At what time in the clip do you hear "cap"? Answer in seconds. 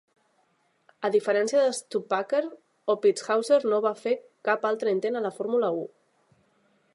4.51-4.67